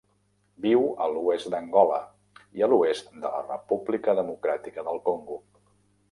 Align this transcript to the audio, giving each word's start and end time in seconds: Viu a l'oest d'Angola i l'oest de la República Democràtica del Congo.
Viu 0.63 0.85
a 1.03 1.09
l'oest 1.15 1.49
d'Angola 1.55 1.99
i 2.59 2.65
l'oest 2.71 3.11
de 3.25 3.31
la 3.35 3.41
República 3.49 4.15
Democràtica 4.21 4.87
del 4.89 5.03
Congo. 5.11 5.37